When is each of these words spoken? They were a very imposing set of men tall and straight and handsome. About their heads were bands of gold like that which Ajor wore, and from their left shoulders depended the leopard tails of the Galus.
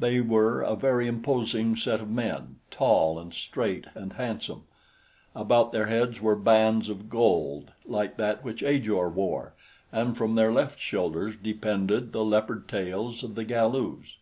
They 0.00 0.20
were 0.20 0.60
a 0.62 0.74
very 0.74 1.06
imposing 1.06 1.76
set 1.76 2.00
of 2.00 2.10
men 2.10 2.56
tall 2.68 3.16
and 3.16 3.32
straight 3.32 3.84
and 3.94 4.14
handsome. 4.14 4.64
About 5.36 5.70
their 5.70 5.86
heads 5.86 6.20
were 6.20 6.34
bands 6.34 6.88
of 6.88 7.08
gold 7.08 7.70
like 7.86 8.16
that 8.16 8.42
which 8.42 8.64
Ajor 8.64 9.08
wore, 9.08 9.54
and 9.92 10.16
from 10.16 10.34
their 10.34 10.50
left 10.50 10.80
shoulders 10.80 11.36
depended 11.36 12.10
the 12.10 12.24
leopard 12.24 12.66
tails 12.68 13.22
of 13.22 13.36
the 13.36 13.44
Galus. 13.44 14.16